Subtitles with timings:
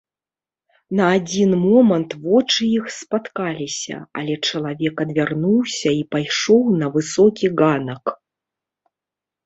[0.99, 8.05] На адзін момант вочы іх спаткаліся, але чалавек адвярнуўся і пайшоў на высокі ганак.